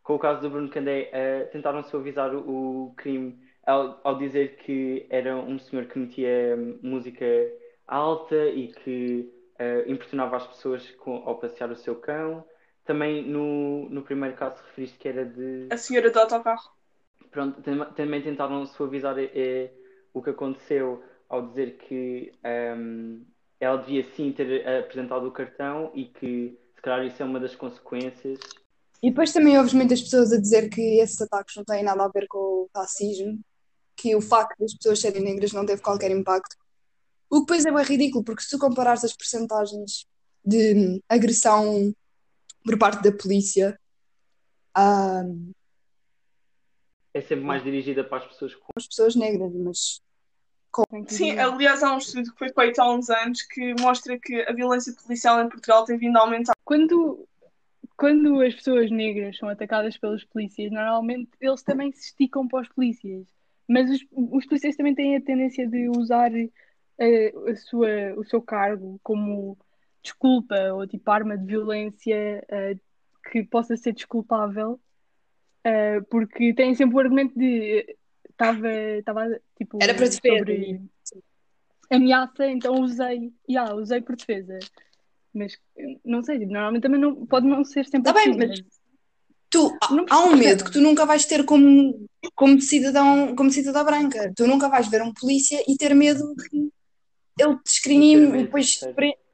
com 0.04 0.16
o 0.16 0.20
caso 0.20 0.42
do 0.42 0.50
Bruno 0.50 0.70
Candé, 0.70 1.10
eh, 1.14 1.46
tentaram 1.52 1.84
suavizar 1.84 2.34
o, 2.36 2.88
o 2.88 2.94
crime 2.96 3.40
ao, 3.66 4.00
ao 4.04 4.18
dizer 4.18 4.58
que 4.58 5.06
era 5.10 5.36
um 5.38 5.60
senhor 5.60 5.86
que 5.86 6.00
metia 6.00 6.56
hum, 6.58 6.80
música 6.82 7.26
alta 7.88 8.36
e 8.48 8.70
que 8.74 9.32
eh, 9.60 9.84
impressionava 9.88 10.38
as 10.38 10.48
pessoas 10.48 10.90
com- 10.92 11.22
ao 11.26 11.40
passear 11.40 11.70
o 11.72 11.76
seu 11.76 11.96
cão. 11.96 12.44
Também 12.86 13.24
no, 13.24 13.88
no 13.90 14.02
primeiro 14.04 14.36
caso 14.36 14.62
referiste 14.64 14.98
que 14.98 15.08
era 15.08 15.26
de. 15.26 15.74
A 15.74 15.78
senhora 15.78 16.12
do 16.12 16.20
autocarro. 16.20 16.70
Pronto, 17.32 17.62
tam- 17.62 17.94
também 17.94 18.22
tentaram 18.22 18.66
suavizar 18.66 19.16
eh, 19.20 19.72
o 20.14 20.22
que 20.22 20.30
aconteceu 20.32 21.04
ao 21.32 21.48
dizer 21.48 21.78
que 21.78 22.34
ehm, 22.44 23.22
ela 23.58 23.78
devia 23.78 24.04
sim 24.04 24.34
ter 24.34 24.68
apresentado 24.68 25.26
o 25.26 25.32
cartão 25.32 25.90
e 25.96 26.06
que 26.06 26.60
se 26.76 26.82
calhar 26.82 27.06
isso 27.06 27.24
é 27.24 27.26
uma 27.26 27.40
das 27.40 27.56
consequências. 27.56 28.38
E 29.02 29.10
depois 29.10 29.32
também 29.32 29.58
ouves 29.58 29.74
muitas 29.74 30.02
pessoas 30.02 30.34
a 30.34 30.40
dizer 30.40 30.70
que 30.70 31.00
esses 31.00 31.20
ataques 31.22 31.56
não 31.56 31.64
têm 31.64 31.84
nada 31.84 32.04
a 32.04 32.10
ver 32.10 32.28
com 32.28 32.38
o 32.38 32.70
racismo, 32.76 33.40
que 33.96 34.14
o 34.14 34.22
facto 34.22 34.60
das 34.60 34.74
pessoas 34.74 35.00
serem 35.00 35.24
negras 35.24 35.54
não 35.54 35.66
teve 35.66 35.82
qualquer 35.82 36.12
impacto. 36.12 36.58
O 37.30 37.36
que 37.36 37.42
depois 37.46 37.66
é 37.66 37.72
bem 37.72 37.86
ridículo, 37.86 38.26
porque 38.26 38.44
se 38.44 38.50
tu 38.50 38.60
comparares 38.60 39.06
as 39.06 39.16
percentagens 39.16 40.06
de 40.44 41.02
agressão 41.08 41.96
por 42.66 42.78
parte 42.78 43.02
da 43.02 43.12
polícia, 43.18 43.80
ah, 44.76 45.24
É 47.14 47.22
sempre 47.22 47.46
mais 47.46 47.64
dirigida 47.64 48.04
para 48.04 48.18
as 48.18 48.28
pessoas 48.28 48.54
com. 48.54 48.68
as 48.76 48.86
pessoas 48.86 49.16
negras, 49.16 49.54
mas 49.54 50.02
Que 50.72 51.14
Sim, 51.14 51.38
aliás, 51.38 51.84
há 51.84 51.94
um 51.94 51.98
estudo 51.98 52.32
que 52.32 52.40
foi 52.40 52.50
feito 52.50 52.80
há 52.80 52.94
uns 52.94 53.10
anos 53.10 53.42
que 53.42 53.76
mostra 53.80 54.18
que 54.18 54.42
a 54.48 54.54
violência 54.54 54.94
policial 55.04 55.42
em 55.42 55.50
Portugal 55.50 55.84
tem 55.84 55.98
vindo 55.98 56.18
a 56.18 56.22
aumentar. 56.22 56.54
Quando, 56.64 57.28
quando 57.98 58.42
as 58.42 58.56
pessoas 58.56 58.90
negras 58.90 59.38
são 59.38 59.50
atacadas 59.50 59.98
pelos 59.98 60.24
polícias, 60.24 60.72
normalmente 60.72 61.30
eles 61.42 61.62
também 61.62 61.92
se 61.92 62.06
esticam 62.06 62.48
para 62.48 62.62
os 62.62 62.70
polícias. 62.70 63.28
Mas 63.68 63.90
os, 63.90 64.06
os 64.12 64.46
polícias 64.46 64.78
também 64.78 64.96
têm 64.96 65.18
a 65.18 65.22
tendência 65.22 65.68
de 65.68 65.90
usar 65.90 66.32
eh, 66.34 67.34
a 67.48 67.56
sua, 67.56 68.14
o 68.16 68.24
seu 68.24 68.42
cargo 68.42 69.00
como 69.04 69.58
desculpa 70.02 70.56
ou 70.74 70.88
tipo 70.88 71.12
arma 71.12 71.38
de 71.38 71.46
violência 71.46 72.46
eh, 72.50 72.76
que 73.32 73.44
possa 73.44 73.76
ser 73.76 73.94
desculpável, 73.94 74.80
eh, 75.64 76.02
porque 76.10 76.54
têm 76.54 76.74
sempre 76.76 76.96
o 76.96 77.00
argumento 77.00 77.38
de 77.38 77.98
estava 78.42 78.70
estava 78.70 79.42
tipo 79.58 79.78
Era 79.82 79.94
para 79.94 80.08
defesa. 80.08 80.38
sobre 80.40 80.82
ameaça, 81.90 82.48
então 82.48 82.74
usei, 82.82 83.32
yeah, 83.50 83.74
usei 83.76 84.02
por 84.02 84.16
defesa. 84.16 84.58
Mas 85.34 85.58
não 86.04 86.22
sei, 86.24 86.40
tipo, 86.40 86.52
normalmente 86.52 86.84
também 86.84 87.00
não, 87.00 87.26
pode 87.26 87.48
não 87.48 87.64
ser 87.64 87.86
sempre 87.86 88.12
Tá 88.12 88.20
bem, 88.20 88.30
assim, 88.32 88.38
mas- 88.48 88.62
tu, 89.50 89.78
há, 89.82 89.94
Não 89.94 90.06
há 90.10 90.24
um 90.26 90.36
medo 90.36 90.64
que 90.64 90.72
tu 90.72 90.82
nunca 90.82 91.06
vais 91.06 91.26
ter 91.26 91.46
como, 91.46 92.08
como 92.36 92.60
cidadão, 92.62 93.36
como 93.36 93.52
cidadã 93.52 93.84
branca. 93.84 94.32
Tu 94.36 94.48
nunca 94.48 94.68
vais 94.70 94.88
ver 94.88 95.02
um 95.02 95.14
polícia 95.14 95.64
e 95.68 95.76
ter 95.78 95.94
medo 95.94 96.34
que 96.36 96.70
ele 97.40 97.56
te 97.58 97.64
discrimine 97.66 98.40
e 98.40 98.44
depois 98.44 98.80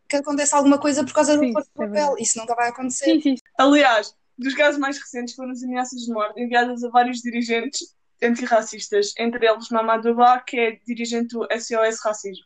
que 0.07 0.15
aconteça 0.15 0.55
alguma 0.55 0.79
coisa 0.79 1.03
por 1.03 1.13
causa 1.13 1.33
Sim, 1.33 1.51
do 1.51 1.59
isso 1.59 1.59
é 1.59 1.63
papel. 1.73 1.93
verdade. 1.93 2.21
Isso 2.23 2.39
nunca 2.39 2.55
vai 2.55 2.69
acontecer. 2.69 3.05
Sim, 3.05 3.21
sim, 3.21 3.35
Aliás, 3.57 4.15
dos 4.37 4.53
casos 4.53 4.79
mais 4.79 4.97
recentes 4.97 5.35
foram 5.35 5.51
as 5.51 5.63
ameaças 5.63 6.01
de 6.01 6.13
morte 6.13 6.39
enviadas 6.41 6.83
a 6.83 6.89
vários 6.89 7.21
dirigentes 7.21 7.95
antirracistas, 8.21 9.13
entre 9.17 9.47
eles 9.47 9.69
Mamadou 9.69 10.15
Ba, 10.15 10.39
que 10.39 10.59
é 10.59 10.71
dirigente 10.85 11.35
do 11.35 11.47
SOS 11.51 12.01
Racismo. 12.03 12.45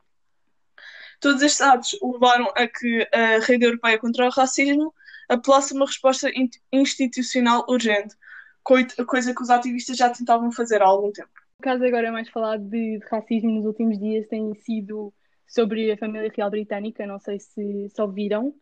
Todos 1.20 1.42
estes 1.42 1.62
atos 1.62 1.98
levaram 2.02 2.52
a 2.56 2.68
que 2.68 3.08
a 3.14 3.40
Rede 3.46 3.66
Europeia 3.66 4.00
contra 4.00 4.26
o 4.28 4.32
Racismo 4.32 4.94
apelasse 5.30 5.74
uma 5.74 5.86
resposta 5.86 6.30
in- 6.30 6.50
institucional 6.72 7.66
urgente, 7.70 8.16
coisa 8.64 9.34
que 9.34 9.42
os 9.42 9.50
ativistas 9.50 9.98
já 9.98 10.10
tentavam 10.10 10.52
fazer 10.52 10.82
há 10.82 10.86
algum 10.86 11.12
tempo. 11.12 11.30
O 11.60 11.62
caso 11.62 11.84
agora 11.84 12.12
mais 12.12 12.28
falado 12.30 12.64
de, 12.64 12.98
de 12.98 13.06
racismo 13.06 13.52
nos 13.52 13.66
últimos 13.66 14.00
dias 14.00 14.28
tem 14.28 14.54
sido 14.56 15.14
sobre 15.48 15.92
a 15.92 15.98
família 15.98 16.32
real 16.36 16.50
britânica, 16.50 17.06
não 17.06 17.20
sei 17.20 17.40
se 17.40 17.88
viram, 18.14 18.54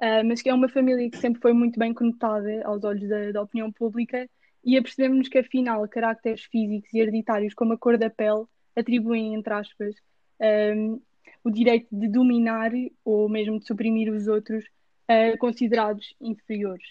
ah, 0.00 0.22
mas 0.24 0.42
que 0.42 0.48
é 0.48 0.54
uma 0.54 0.68
família 0.68 1.08
que 1.10 1.18
sempre 1.18 1.40
foi 1.40 1.52
muito 1.52 1.78
bem 1.78 1.94
conotada 1.94 2.62
aos 2.64 2.82
olhos 2.84 3.08
da, 3.08 3.32
da 3.32 3.42
opinião 3.42 3.70
pública 3.70 4.28
e 4.64 4.76
apercebemos 4.76 5.28
que 5.28 5.38
afinal 5.38 5.86
caracteres 5.88 6.42
físicos 6.44 6.92
e 6.92 7.00
hereditários 7.00 7.54
como 7.54 7.72
a 7.72 7.78
cor 7.78 7.96
da 7.98 8.10
pele 8.10 8.44
atribuem, 8.76 9.34
entre 9.34 9.52
aspas, 9.52 9.94
ahm, 10.40 10.98
o 11.44 11.50
direito 11.50 11.88
de 11.90 12.08
dominar 12.08 12.70
ou 13.04 13.28
mesmo 13.28 13.58
de 13.58 13.66
suprimir 13.66 14.12
os 14.12 14.26
outros 14.28 14.64
ah, 15.08 15.36
considerados 15.38 16.14
inferiores. 16.20 16.86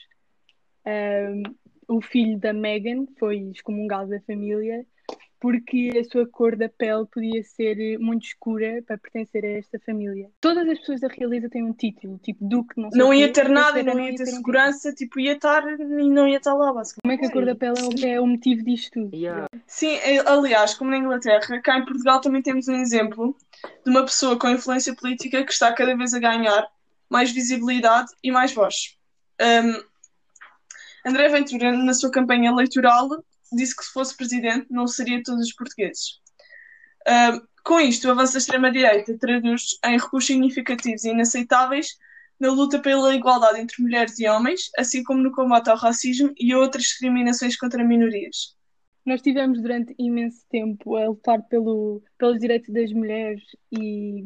Ahm, 0.86 1.44
o 1.88 2.02
filho 2.02 2.38
da 2.38 2.52
Meghan 2.52 3.06
foi 3.18 3.38
excomungado 3.52 4.10
da 4.10 4.20
família 4.22 4.86
porque 5.40 5.92
a 6.00 6.04
sua 6.04 6.28
cor 6.28 6.56
da 6.56 6.68
pele 6.68 7.06
podia 7.06 7.44
ser 7.44 7.98
muito 8.00 8.26
escura 8.26 8.82
para 8.86 8.98
pertencer 8.98 9.46
a 9.46 9.60
esta 9.60 9.80
família. 9.86 10.30
Todas 10.42 10.68
as 10.68 10.80
pessoas 10.80 11.02
da 11.02 11.08
realeza 11.08 11.50
têm 11.50 11.64
um 11.64 11.74
título, 11.74 12.18
tipo 12.24 12.44
Duque, 12.48 12.80
não 12.80 12.90
sei 12.90 13.00
Não 13.00 13.14
ia 13.14 13.28
quê, 13.28 13.34
ter 13.34 13.50
nada 13.50 13.80
esse 13.80 13.86
não 13.86 13.94
era- 13.94 14.02
ia 14.02 14.08
ter 14.08 14.14
um 14.14 14.16
título. 14.26 14.38
segurança, 14.38 14.94
tipo, 14.94 15.20
ia 15.20 15.34
estar 15.34 15.64
e 15.68 16.10
não 16.10 16.28
ia 16.28 16.38
estar 16.38 16.54
lá, 16.54 16.74
basicamente. 16.74 17.02
Como 17.04 17.14
é 17.14 17.18
que 17.18 17.26
a 17.26 17.32
cor 17.32 17.46
da 17.46 17.56
pele 17.56 17.80
é 18.04 18.20
o- 18.20 18.24
é 18.24 18.28
motivo 18.28 18.64
disto 18.64 18.92
tudo? 18.94 19.16
Yeah. 19.16 19.48
Sim, 19.66 19.96
eh, 20.04 20.20
aliás, 20.28 20.74
como 20.74 20.90
na 20.92 20.98
Inglaterra, 20.98 21.62
cá 21.62 21.78
em 21.78 21.86
Portugal 21.86 22.20
também 22.22 22.42
temos 22.42 22.68
um 22.68 22.76
exemplo 22.76 23.36
de 23.86 23.90
uma 23.92 24.04
pessoa 24.04 24.38
com 24.40 24.50
influência 24.50 24.96
política 24.96 25.44
que 25.44 25.52
está 25.52 25.72
cada 25.74 25.96
vez 25.96 26.14
a 26.14 26.20
ganhar 26.20 26.68
mais 27.10 27.32
visibilidade 27.32 28.10
e 28.24 28.32
mais 28.32 28.54
voz. 28.54 28.98
Um, 29.42 29.84
André 31.06 31.30
Ventura, 31.30 31.72
na 31.72 31.94
sua 31.94 32.12
campanha 32.12 32.50
eleitoral, 32.50 33.08
disse 33.54 33.76
que 33.76 33.84
se 33.84 33.92
fosse 33.92 34.16
presidente 34.16 34.68
não 34.70 34.88
seria 34.88 35.22
todos 35.24 35.46
os 35.46 35.54
portugueses. 35.54 36.20
Um, 37.08 37.42
com 37.64 37.80
isto, 37.80 38.08
o 38.08 38.12
avanço 38.12 38.34
da 38.34 38.40
extrema-direita 38.40 39.18
traduz 39.18 39.78
em 39.86 39.98
recursos 39.98 40.28
significativos 40.28 41.04
e 41.04 41.10
inaceitáveis 41.10 41.98
na 42.40 42.52
luta 42.52 42.80
pela 42.80 43.16
igualdade 43.16 43.60
entre 43.60 43.82
mulheres 43.82 44.20
e 44.20 44.28
homens, 44.28 44.70
assim 44.78 45.04
como 45.04 45.22
no 45.22 45.32
combate 45.32 45.70
ao 45.70 45.78
racismo 45.78 46.32
e 46.38 46.54
outras 46.54 46.84
discriminações 46.84 47.58
contra 47.58 47.84
minorias. 47.84 48.56
Nós 49.06 49.22
tivemos 49.22 49.62
durante 49.62 49.96
imenso 49.98 50.46
tempo 50.50 50.96
a 50.98 51.08
lutar 51.08 51.42
pelo, 51.44 52.04
pelos 52.18 52.40
direitos 52.40 52.74
das 52.74 52.92
mulheres 52.92 53.42
e 53.72 54.24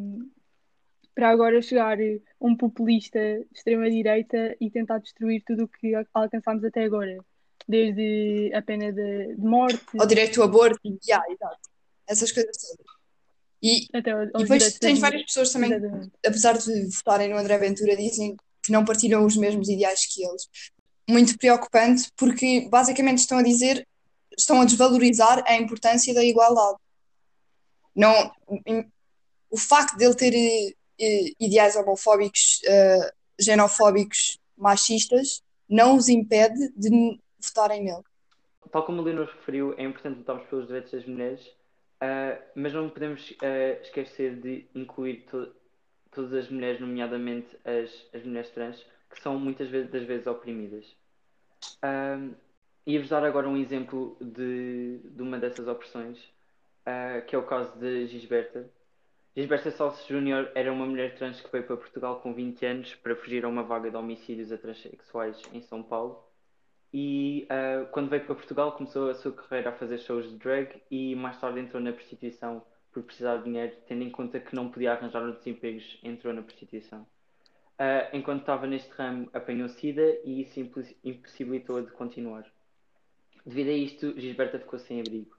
para 1.13 1.30
agora 1.30 1.62
chegar 1.62 1.98
um 2.40 2.56
populista 2.56 3.20
de 3.20 3.48
extrema-direita 3.54 4.56
e 4.60 4.72
tentar 4.72 4.98
destruir 4.98 5.44
tudo 5.46 5.66
o 5.66 5.68
que 5.68 5.94
al- 5.94 6.06
alcançámos 6.13 6.63
até 6.63 6.84
agora, 6.84 7.24
desde 7.68 8.51
a 8.53 8.62
pena 8.62 8.91
de, 8.91 9.36
de 9.36 9.41
morte 9.41 9.80
Ao 10.00 10.06
direito 10.08 10.41
ao 10.41 10.48
aborto, 10.48 10.80
yeah, 11.08 11.25
exato. 11.32 11.60
Essas 12.08 12.32
coisas 12.32 12.56
todas. 12.58 12.91
E, 13.63 13.88
até 13.94 14.12
ao- 14.12 14.24
e 14.24 14.30
aos 14.34 14.44
depois 14.44 14.74
tens 14.80 14.94
das 14.94 15.00
várias 15.00 15.24
pessoas 15.24 15.51
também 15.51 15.72
Exatamente. 15.72 16.12
apesar 16.25 16.58
de 16.58 16.89
votarem 16.96 17.30
no 17.30 17.38
André 17.38 17.58
Ventura, 17.58 17.96
dizem 17.96 18.36
que 18.63 18.72
não 18.72 18.84
partilham 18.86 19.25
os 19.25 19.36
mesmos 19.38 19.70
ideais 19.70 20.06
que 20.06 20.24
eles. 20.25 20.48
Muito 21.10 21.38
preocupante, 21.38 22.10
porque 22.15 22.68
basicamente 22.70 23.20
estão 23.20 23.38
a 23.39 23.44
dizer, 23.44 23.88
estão 24.38 24.62
a 24.62 24.65
desvalorizar 24.65 25.44
a 25.48 25.56
importância 25.56 26.13
da 26.13 26.24
igualdade. 26.24 26.77
Não, 27.96 28.32
o 29.50 29.58
facto 29.58 29.98
de 29.98 30.06
ele 30.06 30.15
ter 30.15 30.34
eh, 30.34 30.74
eh, 31.00 31.32
ideais 31.39 31.75
homofóbicos, 31.75 32.62
eh, 32.65 33.12
xenofóbicos, 33.41 34.38
machistas, 34.58 35.41
não 35.68 35.98
os 35.98 36.08
impede 36.08 36.72
de 36.75 36.89
votarem 37.48 37.84
nele. 37.84 38.04
Tal 38.72 38.86
como 38.86 39.02
o 39.02 39.06
Leonor 39.06 39.26
referiu, 39.28 39.74
é 39.78 39.84
importante 39.84 40.20
lutarmos 40.20 40.48
pelos 40.48 40.68
direitos 40.68 40.92
das 40.92 41.06
mulheres, 41.06 41.52
ah, 42.00 42.40
mas 42.56 42.74
não 42.74 42.90
podemos 42.90 43.34
ah, 43.42 43.82
esquecer 43.82 44.36
de 44.40 44.68
incluir 44.76 45.26
to- 45.26 45.54
todas 46.12 46.34
as 46.34 46.50
mulheres, 46.50 46.80
nomeadamente 46.80 47.58
as, 47.66 48.08
as 48.14 48.24
mulheres 48.24 48.50
trans, 48.52 48.86
que 49.10 49.20
são 49.22 49.40
muitas 49.40 49.70
vezes, 49.70 49.92
das 49.92 50.04
vezes 50.04 50.28
oprimidas. 50.28 50.86
Ah, 51.82 52.18
Ia-vos 52.86 53.10
dar 53.10 53.24
agora 53.24 53.48
um 53.48 53.58
exemplo 53.58 54.18
de, 54.20 55.00
de 55.04 55.22
uma 55.22 55.38
dessas 55.38 55.68
opressões, 55.68 56.18
ah, 56.86 57.22
que 57.22 57.36
é 57.36 57.40
o 57.40 57.46
caso 57.46 57.78
de 57.80 58.08
Gisberta. 58.08 58.70
Gisberta 59.36 59.72
Salles 59.72 60.06
Júnior 60.08 60.52
era 60.56 60.72
uma 60.74 60.86
mulher 60.86 61.16
trans 61.16 61.40
que 61.40 61.52
veio 61.52 61.64
para 61.66 61.78
Portugal 61.78 62.20
com 62.22 62.34
20 62.34 62.66
anos 62.66 62.96
para 62.96 63.16
fugir 63.16 63.46
a 63.46 63.48
uma 63.48 63.64
vaga 63.64 63.90
de 63.90 63.96
homicídios 63.96 64.52
a 64.52 64.58
transexuais 64.58 65.42
em 65.54 65.62
São 65.62 65.82
Paulo. 65.84 66.24
E 66.94 67.48
ah, 67.50 67.86
quando 67.92 68.10
veio 68.10 68.26
para 68.26 68.36
Portugal 68.36 68.74
começou 68.74 69.10
a 69.10 69.16
sua 69.16 69.32
carreira 69.32 69.70
a 69.70 69.74
fazer 69.74 69.98
shows 70.00 70.30
de 70.30 70.38
drag 70.38 70.82
e 70.92 71.16
mais 71.16 71.40
tarde 71.40 71.60
entrou 71.60 71.82
na 71.82 71.94
prostituição 71.94 72.64
por 72.92 73.04
precisar 73.04 73.38
de 73.38 73.46
dinheiro, 73.46 73.74
tendo 73.88 74.04
em 74.04 74.10
conta 74.10 74.40
que 74.40 74.54
não 74.54 74.70
podia 74.70 74.92
arranjar 74.92 75.24
outros 75.24 75.48
empregos, 75.48 75.98
entrou 76.04 76.34
na 76.34 76.42
prostituição. 76.42 77.08
Ah, 77.80 78.10
enquanto 78.14 78.42
estava 78.42 78.68
neste 78.68 78.92
ramo, 78.92 79.30
apanhou 79.34 79.70
SIDA 79.70 80.20
e 80.24 80.42
isso 80.42 80.60
impos- 80.60 80.94
impossibilitou-a 81.04 81.82
de 81.82 81.92
continuar. 81.92 82.46
Devido 83.46 83.70
a 83.70 83.74
isto, 83.74 84.20
Gisberta 84.20 84.60
ficou 84.60 84.78
sem 84.78 85.00
abrigo. 85.00 85.36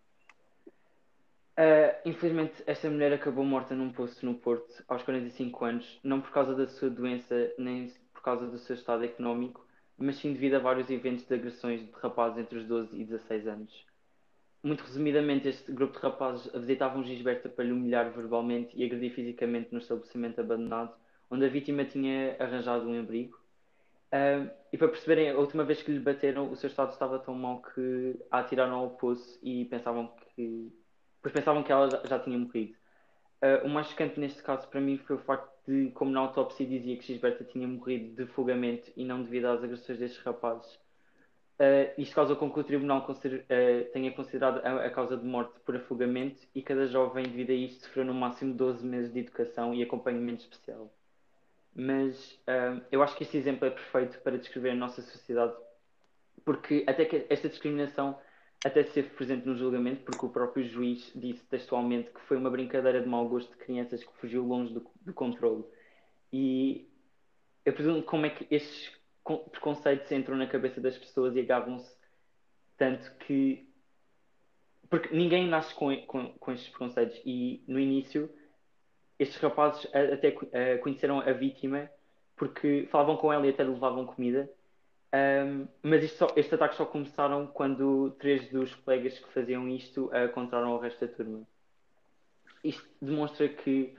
Ah, 1.57 2.01
infelizmente, 2.05 2.63
esta 2.67 2.89
mulher 2.89 3.13
acabou 3.13 3.45
morta 3.45 3.75
num 3.75 3.93
poço 3.93 4.25
no 4.25 4.35
Porto 4.35 4.83
aos 4.89 5.03
45 5.03 5.65
anos, 5.65 6.01
não 6.03 6.21
por 6.21 6.31
causa 6.31 6.55
da 6.55 6.67
sua 6.67 6.89
doença 6.89 7.53
nem 7.59 7.93
por 8.13 8.23
causa 8.23 8.47
do 8.47 8.59
seu 8.59 8.75
estado 8.75 9.05
económico, 9.05 9.62
mas 9.99 10.17
sim 10.17 10.33
devido 10.33 10.55
a 10.55 10.59
vários 10.59 10.91
eventos 10.91 11.27
de 11.27 11.35
agressões 11.35 11.81
de 11.81 11.93
rapazes 12.01 12.39
entre 12.39 12.59
os 12.59 12.67
12 12.67 13.01
e 13.01 13.05
16 13.05 13.47
anos. 13.47 13.87
Muito 14.63 14.85
resumidamente, 14.85 15.49
este 15.49 15.73
grupo 15.73 15.95
de 15.95 16.03
rapazes 16.03 16.51
visitavam 16.55 17.03
Gisberta 17.03 17.49
para 17.49 17.65
lhe 17.65 17.73
humilhar 17.73 18.11
verbalmente 18.11 18.77
e 18.77 18.85
agredir 18.85 19.13
fisicamente 19.13 19.73
no 19.73 19.79
estabelecimento 19.79 20.41
abandonado, 20.41 20.95
onde 21.31 21.45
a 21.45 21.49
vítima 21.49 21.85
tinha 21.85 22.37
arranjado 22.39 22.89
um 22.89 22.99
abrigo. 22.99 23.43
E 24.73 24.79
para 24.79 24.89
perceberem, 24.89 25.31
a 25.31 25.39
última 25.39 25.65
vez 25.65 25.83
que 25.83 25.91
lhe 25.91 25.99
bateram, 25.99 26.51
o 26.51 26.57
seu 26.57 26.69
estado 26.69 26.93
estava 26.93 27.19
tão 27.19 27.35
mau 27.35 27.63
que 27.63 28.17
a 28.31 28.39
atiraram 28.41 28.77
ao 28.77 28.91
poço 28.91 29.39
e 29.43 29.65
pensavam 29.65 30.15
que. 30.35 30.71
Pois 31.21 31.33
pensavam 31.33 31.63
que 31.63 31.73
ela 31.73 31.89
já, 32.05 32.19
tinha 32.19 32.39
morrido. 32.39 32.75
Ah, 33.41 33.63
o 33.65 33.69
mais 33.69 33.89
chocante 33.89 34.21
neste 34.21 34.43
caso 34.43 34.69
para 34.69 34.81
mim 34.81 34.99
foi 34.99 35.17
o 35.17 35.19
facto 35.19 35.52
de, 35.67 35.91
como 35.93 36.11
na 36.11 36.21
autópsia 36.21 36.67
dizia 36.67 36.97
que 36.97 37.05
Gisberta 37.05 37.45
tinha 37.45 37.67
morrido 37.67 38.15
de 38.15 38.23
afogamento 38.25 38.91
e 38.97 39.05
não 39.05 39.23
devido 39.23 39.47
às 39.47 39.63
agressões 39.63 39.99
destes 39.99 40.23
rapazes. 40.23 40.79
Ah, 41.59 41.93
isto 41.97 42.15
causou 42.15 42.37
com 42.37 42.51
que 42.51 42.59
o 42.59 42.65
tribunal 42.65 43.07
ah, 43.09 43.91
tenha 43.93 44.13
considerado 44.13 44.59
a, 44.65 44.87
a 44.87 44.91
causa 44.91 45.17
de 45.17 45.25
morte 45.25 45.61
por 45.61 45.77
afogamento 45.77 46.43
e 46.55 46.63
cada 46.63 46.87
jovem, 46.87 47.25
devido 47.25 47.51
a 47.51 47.55
isto, 47.55 47.85
sofreu 47.85 48.05
no 48.05 48.15
máximo 48.15 48.55
12 48.55 48.85
meses 48.85 49.13
de 49.13 49.21
educação 49.21 49.73
e 49.73 49.83
acompanhamento 49.83 50.43
especial. 50.43 50.93
Mas 51.75 52.41
ah, 52.47 52.81
eu 52.91 53.03
acho 53.03 53.17
que 53.17 53.23
este 53.23 53.37
exemplo 53.37 53.67
é 53.67 53.71
perfeito 53.71 54.19
para 54.21 54.39
descrever 54.39 54.71
a 54.71 54.75
nossa 54.75 55.03
sociedade, 55.03 55.55
porque 56.45 56.85
até 56.87 57.05
que 57.05 57.27
esta 57.29 57.49
discriminação 57.49 58.19
até 58.65 58.81
esteve 58.81 59.11
presente 59.11 59.47
no 59.47 59.57
julgamento, 59.57 60.05
porque 60.05 60.25
o 60.25 60.29
próprio 60.31 60.65
juiz 60.65 61.13
disse 61.15 61.45
textualmente 61.47 62.11
que 62.11 62.21
foi 62.21 62.37
uma 62.37 62.51
brincadeira 62.51 63.01
de 63.01 63.09
mau 63.09 63.29
gosto 63.29 63.51
de 63.51 63.57
crianças 63.57 64.05
que 64.05 64.13
fugiu 64.19 64.45
longe 64.45 64.73
do, 64.73 64.87
do 65.01 65.13
controle. 65.13 65.65
E 66.33 66.89
eu 67.65 67.73
pergunto 67.73 68.05
como 68.05 68.27
é 68.27 68.31
que 68.31 68.47
estes 68.55 68.93
con- 69.23 69.45
preconceitos 69.49 70.11
entram 70.13 70.37
na 70.37 70.47
cabeça 70.47 70.81
das 70.81 70.97
pessoas 70.97 71.35
e 71.35 71.41
agarram-se 71.41 71.97
tanto 72.77 73.13
que. 73.19 73.69
Porque 74.89 75.15
ninguém 75.15 75.49
nasce 75.49 75.75
com, 75.75 75.97
com, 76.07 76.33
com 76.35 76.53
estes 76.53 76.69
preconceitos. 76.69 77.21
E 77.25 77.65
no 77.67 77.81
início, 77.81 78.31
estes 79.19 79.41
rapazes 79.41 79.87
até 79.95 80.31
co- 80.33 80.47
conheceram 80.83 81.21
a 81.21 81.33
vítima 81.33 81.91
porque 82.37 82.87
falavam 82.91 83.17
com 83.17 83.33
ela 83.33 83.47
e 83.47 83.51
até 83.51 83.65
levavam 83.65 84.07
comida. 84.07 84.51
Um, 85.15 85.69
mas 85.83 86.11
só- 86.13 86.33
estes 86.37 86.53
ataques 86.55 86.77
só 86.77 86.87
começaram 86.87 87.47
quando 87.47 88.11
três 88.19 88.51
dos 88.51 88.75
colegas 88.75 89.19
que 89.19 89.33
faziam 89.33 89.69
isto 89.69 90.07
uh, 90.07 90.33
contaram 90.33 90.69
ao 90.71 90.81
resto 90.81 91.07
da 91.07 91.13
turma. 91.15 91.47
Isto 92.65 92.89
demonstra 93.01 93.49
que 93.49 93.95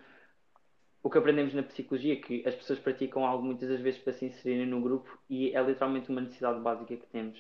o 1.03 1.09
que 1.09 1.17
aprendemos 1.17 1.53
na 1.53 1.63
psicologia 1.63 2.13
é 2.13 2.15
que 2.17 2.47
as 2.47 2.55
pessoas 2.55 2.79
praticam 2.79 3.25
algo 3.25 3.43
muitas 3.45 3.69
das 3.69 3.81
vezes 3.81 3.99
para 4.01 4.13
se 4.13 4.25
inserirem 4.25 4.65
no 4.67 4.81
grupo 4.81 5.19
e 5.29 5.55
é 5.55 5.61
literalmente 5.61 6.09
uma 6.09 6.21
necessidade 6.21 6.59
básica 6.61 6.95
que 6.97 7.07
temos. 7.07 7.37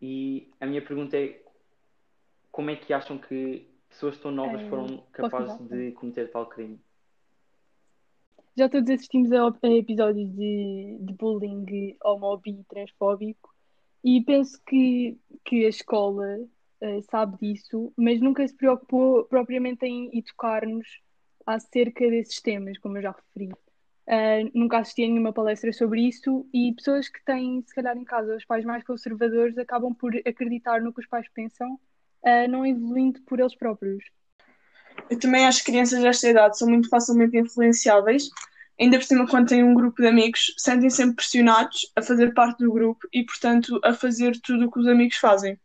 E 0.00 0.50
a 0.60 0.66
minha 0.66 0.82
pergunta 0.84 1.16
é 1.16 1.42
como 2.52 2.70
é 2.70 2.76
que 2.76 2.92
acham 2.92 3.18
que 3.18 3.68
pessoas 3.88 4.18
tão 4.18 4.30
novas 4.30 4.60
Eh, 4.60 4.68
foram 4.68 5.06
capazes 5.12 5.58
de 5.68 5.92
cometer 5.92 6.30
tal 6.30 6.46
crime? 6.46 6.78
Já 8.56 8.68
todos 8.68 8.90
assistimos 8.90 9.32
a, 9.32 9.46
a 9.46 9.70
episódios 9.70 10.30
de, 10.34 10.98
de 11.00 11.12
bullying 11.14 11.96
homobi 12.02 12.64
transfóbico 12.68 13.54
e 14.02 14.22
penso 14.24 14.60
que, 14.66 15.16
que 15.44 15.64
a 15.66 15.68
escola 15.68 16.38
eh, 16.80 17.02
sabe 17.02 17.36
disso, 17.38 17.92
mas 17.96 18.20
nunca 18.20 18.46
se 18.46 18.56
preocupou 18.56 19.24
propriamente 19.24 19.86
em 19.86 20.10
educar-nos 20.16 21.00
acerca 21.46 22.08
desses 22.08 22.40
temas, 22.40 22.78
como 22.78 22.98
eu 22.98 23.02
já 23.02 23.12
referi. 23.12 23.50
Eh, 24.06 24.50
nunca 24.54 24.78
assisti 24.78 25.04
a 25.04 25.08
nenhuma 25.08 25.32
palestra 25.32 25.72
sobre 25.72 26.02
isso 26.02 26.48
e 26.52 26.72
pessoas 26.74 27.08
que 27.08 27.22
têm, 27.24 27.62
se 27.66 27.74
calhar, 27.74 27.96
em 27.96 28.04
casa 28.04 28.36
os 28.36 28.44
pais 28.44 28.64
mais 28.64 28.82
conservadores 28.84 29.56
acabam 29.58 29.94
por 29.94 30.14
acreditar 30.26 30.80
no 30.80 30.92
que 30.92 31.00
os 31.00 31.06
pais 31.06 31.28
pensam, 31.28 31.78
eh, 32.22 32.48
não 32.48 32.66
evoluindo 32.66 33.20
por 33.22 33.38
eles 33.38 33.54
próprios. 33.54 34.04
Eu 35.10 35.18
também 35.18 35.44
acho 35.44 35.58
que 35.58 35.72
crianças 35.72 36.00
desta 36.00 36.28
idade 36.28 36.56
são 36.56 36.68
muito 36.68 36.88
facilmente 36.88 37.36
influenciáveis, 37.36 38.30
ainda 38.80 38.96
por 38.96 39.04
cima 39.04 39.26
quando 39.26 39.48
têm 39.48 39.64
um 39.64 39.74
grupo 39.74 40.00
de 40.00 40.06
amigos, 40.06 40.54
sentem 40.56 40.88
sempre 40.88 41.16
pressionados 41.16 41.90
a 41.96 42.00
fazer 42.00 42.32
parte 42.32 42.64
do 42.64 42.72
grupo 42.72 43.08
e, 43.12 43.24
portanto, 43.24 43.80
a 43.82 43.92
fazer 43.92 44.38
tudo 44.40 44.66
o 44.66 44.70
que 44.70 44.78
os 44.78 44.86
amigos 44.86 45.16
fazem. 45.16 45.58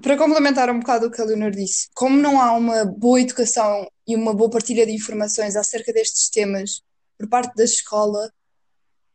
Para 0.00 0.16
complementar 0.16 0.70
um 0.70 0.78
bocado 0.78 1.06
o 1.06 1.10
que 1.10 1.20
a 1.20 1.24
Leonor 1.24 1.50
disse, 1.50 1.88
como 1.94 2.16
não 2.16 2.40
há 2.40 2.52
uma 2.52 2.84
boa 2.84 3.20
educação 3.20 3.90
e 4.06 4.14
uma 4.14 4.32
boa 4.32 4.50
partilha 4.50 4.86
de 4.86 4.92
informações 4.92 5.56
acerca 5.56 5.92
destes 5.92 6.28
temas 6.28 6.82
por 7.18 7.28
parte 7.28 7.56
da 7.56 7.64
escola, 7.64 8.30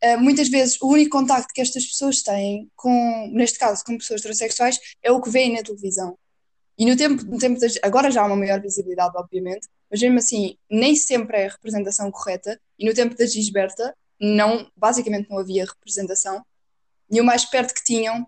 eh, 0.02 0.18
muitas 0.18 0.50
vezes 0.50 0.82
o 0.82 0.88
único 0.88 1.18
contacto 1.18 1.54
que 1.54 1.62
estas 1.62 1.86
pessoas 1.86 2.22
têm 2.24 2.70
com, 2.76 3.30
neste 3.32 3.58
caso, 3.58 3.84
com 3.86 3.98
pessoas 3.98 4.22
transexuais, 4.22 4.80
é 5.02 5.12
o 5.12 5.22
que 5.22 5.30
veem 5.30 5.54
na 5.54 5.64
televisão. 5.64 6.18
E 6.78 6.86
no 6.86 6.96
tempo, 6.96 7.24
no 7.26 7.38
tempo 7.38 7.60
das, 7.60 7.76
agora 7.84 8.10
já 8.10 8.22
há 8.22 8.26
uma 8.26 8.36
maior 8.36 8.60
visibilidade, 8.62 9.14
obviamente, 9.16 9.68
mas 9.90 10.02
mesmo 10.02 10.18
assim, 10.18 10.58
nem 10.70 10.96
sempre 10.96 11.38
é 11.38 11.46
a 11.46 11.52
representação 11.52 12.10
correta. 12.12 12.60
E 12.80 12.86
no 12.86 12.94
tempo 12.94 13.16
da 13.16 13.26
Gisberta, 13.26 13.96
não, 14.20 14.70
basicamente 14.76 15.30
não 15.30 15.40
havia 15.40 15.66
representação. 15.66 16.44
E 17.10 17.20
o 17.20 17.24
mais 17.24 17.46
perto 17.46 17.74
que 17.74 17.84
tinham 17.84 18.26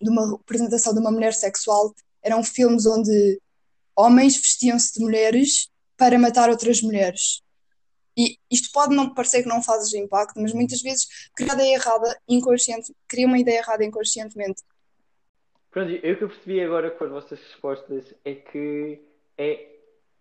de 0.00 0.10
uma 0.10 0.36
representação 0.36 0.92
de 0.94 1.00
uma 1.00 1.10
mulher 1.10 1.34
sexual 1.34 1.94
eram 2.22 2.42
filmes 2.44 2.86
onde 2.86 3.40
homens 3.96 4.36
vestiam-se 4.36 4.94
de 4.94 5.00
mulheres 5.00 5.68
para 5.96 6.18
matar 6.18 6.50
outras 6.50 6.82
mulheres. 6.82 7.40
E 8.16 8.38
isto 8.50 8.70
pode 8.72 8.94
não 8.94 9.12
parecer 9.12 9.42
que 9.42 9.48
não 9.48 9.62
faz 9.62 9.92
impacto, 9.92 10.40
mas 10.40 10.52
muitas 10.52 10.80
vezes 10.80 11.06
cria 11.34 11.52
uma 11.52 11.54
ideia 11.54 11.74
errada 11.74 12.20
inconsciente, 12.28 12.94
cria 13.06 13.26
uma 13.26 13.38
ideia 13.38 13.58
errada 13.58 13.84
inconscientemente. 13.84 14.62
Pronto, 15.76 15.90
eu 15.90 16.16
que 16.16 16.24
eu 16.24 16.28
percebi 16.28 16.62
agora 16.62 16.90
com 16.90 17.04
as 17.04 17.10
vossas 17.10 17.38
respostas 17.38 18.14
é 18.24 18.34
que 18.34 18.98
é, 19.36 19.66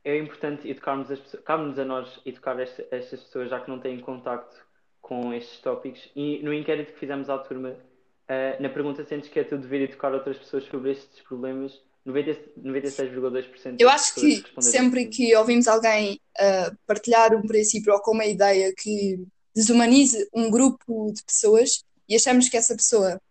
é 0.04 0.18
importante 0.18 0.70
educarmos 0.70 1.10
as 1.10 1.18
pessoas, 1.18 1.44
cabe-nos 1.46 1.80
a 1.80 1.86
nós 1.86 2.20
educar 2.26 2.60
esta, 2.60 2.86
estas 2.92 3.22
pessoas 3.22 3.50
já 3.50 3.62
que 3.62 3.70
não 3.70 3.80
têm 3.80 4.02
contacto 4.02 4.54
com 5.02 5.34
estes 5.34 5.62
tópicos. 5.62 6.12
E 6.14 6.44
no 6.44 6.54
inquérito 6.54 6.92
que 6.92 7.00
fizemos 7.00 7.30
à 7.30 7.38
turma, 7.38 7.70
uh, 7.70 8.62
na 8.62 8.68
pergunta 8.68 9.06
sentes 9.06 9.30
que 9.30 9.40
é 9.40 9.46
tu 9.46 9.58
dever 9.58 9.84
educar 9.84 10.14
outras 10.14 10.38
pessoas 10.38 10.66
sobre 10.66 10.92
estes 10.92 11.22
problemas, 11.22 11.82
96,2%. 12.06 13.78
Eu 13.80 13.88
acho 13.88 14.14
que 14.16 14.44
sempre 14.60 15.06
que 15.06 15.34
ouvimos 15.38 15.70
alguém 15.70 16.20
uh, 16.38 16.78
partilhar 16.86 17.34
um 17.34 17.44
princípio 17.44 17.94
ou 17.94 18.02
com 18.02 18.12
uma 18.12 18.26
ideia 18.26 18.74
que 18.78 19.26
desumanize 19.56 20.28
um 20.34 20.52
grupo 20.52 21.14
de 21.14 21.24
pessoas 21.24 21.82
e 22.10 22.16
achamos 22.18 22.50
que 22.50 22.58
essa 22.58 22.76
pessoa 22.76 23.22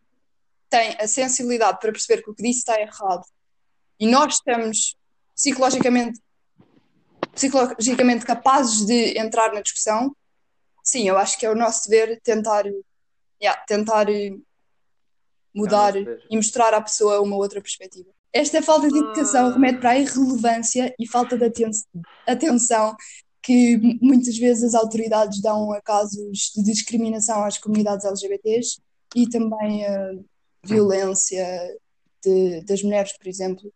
tem 0.74 0.96
a 0.98 1.06
sensibilidade 1.06 1.78
para 1.78 1.92
perceber 1.92 2.20
que 2.20 2.30
o 2.30 2.34
que 2.34 2.42
disse 2.42 2.58
está 2.58 2.80
errado. 2.80 3.24
E 4.00 4.08
nós 4.08 4.34
estamos 4.34 4.96
psicologicamente 5.32 6.20
psicologicamente 7.32 8.24
capazes 8.24 8.84
de 8.84 9.18
entrar 9.18 9.52
na 9.52 9.60
discussão, 9.60 10.14
sim, 10.82 11.08
eu 11.08 11.16
acho 11.18 11.38
que 11.38 11.46
é 11.46 11.50
o 11.50 11.54
nosso 11.54 11.88
dever 11.88 12.20
tentar, 12.22 12.64
yeah, 13.42 13.60
tentar 13.66 14.06
mudar 15.52 15.96
e 15.96 16.06
mostrar 16.32 16.74
à 16.74 16.80
pessoa 16.80 17.20
uma 17.20 17.36
outra 17.36 17.60
perspectiva. 17.60 18.08
Esta 18.32 18.62
falta 18.62 18.88
de 18.88 18.98
educação 18.98 19.52
remete 19.52 19.78
para 19.78 19.90
a 19.90 19.98
irrelevância 19.98 20.94
e 20.98 21.08
falta 21.08 21.36
de 21.36 21.52
atenção 22.26 22.96
que 23.42 23.76
muitas 24.00 24.36
vezes 24.38 24.64
as 24.64 24.74
autoridades 24.74 25.40
dão 25.40 25.72
a 25.72 25.80
casos 25.80 26.52
de 26.54 26.62
discriminação 26.64 27.44
às 27.44 27.58
comunidades 27.58 28.04
LGBTs 28.04 28.80
e 29.14 29.28
também 29.28 29.84
a 29.86 30.14
violência 30.64 31.46
de, 32.22 32.62
das 32.62 32.82
mulheres, 32.82 33.16
por 33.16 33.26
exemplo, 33.28 33.72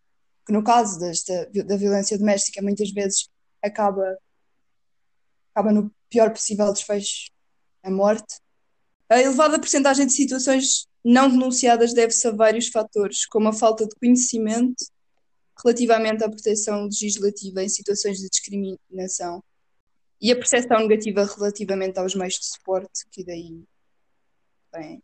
que 0.47 0.53
no 0.53 0.65
caso 0.65 0.99
desta, 0.99 1.51
da 1.65 1.77
violência 1.77 2.19
doméstica 2.19 2.63
muitas 2.63 2.91
vezes 2.91 3.29
acaba, 3.63 4.17
acaba 5.53 5.73
no 5.73 5.93
pior 6.09 6.31
possível 6.31 6.73
desfecho, 6.73 7.31
a 7.83 7.91
morte. 7.91 8.41
A 9.09 9.21
elevada 9.21 9.59
porcentagem 9.59 10.07
de 10.07 10.13
situações 10.13 10.87
não 11.05 11.31
denunciadas 11.31 11.95
deve-se 11.95 12.27
a 12.27 12.31
vários 12.31 12.69
fatores, 12.69 13.27
como 13.27 13.49
a 13.49 13.53
falta 13.53 13.87
de 13.87 13.95
conhecimento 13.97 14.85
relativamente 15.65 16.23
à 16.23 16.29
proteção 16.29 16.85
legislativa 16.85 17.63
em 17.63 17.69
situações 17.69 18.19
de 18.19 18.29
discriminação 18.29 19.43
e 20.21 20.33
a 20.33 20.37
percepção 20.37 20.81
negativa 20.81 21.25
relativamente 21.25 21.99
aos 21.99 22.15
meios 22.15 22.35
de 22.35 22.47
suporte, 22.47 23.07
que 23.11 23.25
daí 23.25 23.63
bem. 24.73 25.03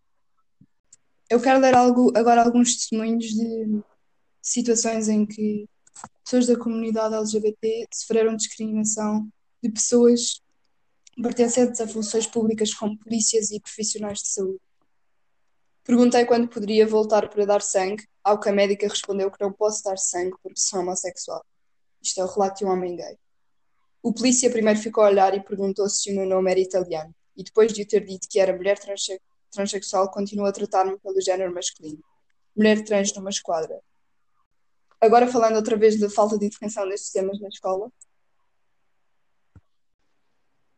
Eu 1.29 1.41
quero 1.41 1.59
ler 1.59 1.75
algo, 1.75 2.13
agora 2.15 2.43
alguns 2.43 2.77
testemunhos 2.77 3.25
de 3.27 3.83
situações 4.43 5.09
em 5.09 5.25
que 5.25 5.67
pessoas 6.23 6.47
da 6.47 6.59
comunidade 6.59 7.15
LGBT 7.15 7.87
sofreram 7.93 8.37
discriminação 8.37 9.29
de 9.63 9.71
pessoas 9.71 10.43
pertencentes 11.23 11.81
a 11.81 11.89
funções 11.89 12.27
públicas 12.27 12.75
como 12.75 12.99
polícias 12.99 13.51
e 13.51 13.61
profissionais 13.61 14.19
de 14.19 14.29
saúde. 14.29 14.61
Perguntei 15.83 16.25
quando 16.25 16.49
poderia 16.49 16.87
voltar 16.87 17.29
para 17.29 17.47
dar 17.47 17.63
sangue, 17.63 18.07
ao 18.23 18.41
que 18.41 18.49
a 18.49 18.53
médica 18.53 18.89
respondeu 18.89 19.31
que 19.31 19.43
não 19.43 19.53
posso 19.53 19.83
dar 19.85 19.99
sangue 19.99 20.35
porque 20.43 20.61
sou 20.61 20.81
homossexual. 20.81 21.45
Isto 22.03 22.21
é 22.21 22.25
o 22.25 22.29
relato 22.29 22.59
de 22.59 22.65
um 22.65 22.71
homem 22.71 22.97
gay. 22.97 23.19
O 24.03 24.13
polícia 24.13 24.51
primeiro 24.51 24.79
ficou 24.79 25.05
a 25.05 25.09
olhar 25.09 25.35
e 25.35 25.43
perguntou 25.43 25.89
se 25.89 26.11
o 26.11 26.15
meu 26.15 26.27
nome 26.27 26.51
era 26.51 26.61
italiano, 26.61 27.15
e 27.37 27.43
depois 27.43 27.73
de 27.73 27.83
eu 27.83 27.89
ter 27.89 28.05
dito 28.05 28.29
que 28.29 28.39
era 28.39 28.55
mulher 28.55 28.79
transe 28.79 29.19
transexual, 29.55 30.11
continuou 30.11 30.49
a 30.49 30.53
tratar-me 30.53 30.99
pelo 30.99 31.21
género 31.21 31.55
masculino. 31.55 32.03
Mulher 32.57 32.85
trans 32.85 33.15
numa 33.15 33.31
esquadra. 33.31 33.81
Agora 35.01 35.27
falando 35.27 35.57
outra 35.57 35.77
vez 35.77 35.99
da 35.99 36.11
falta 36.11 36.39
de 36.39 36.47
intervenção 36.47 36.89
destes 36.89 37.11
temas 37.11 37.41
na 37.41 37.49
escola. 37.49 37.91